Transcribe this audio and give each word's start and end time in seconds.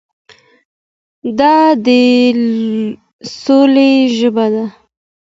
دا 1.39 1.55
د 1.85 1.87
سولې 3.41 3.91
ژبه 4.17 4.45
ده. 4.53 4.65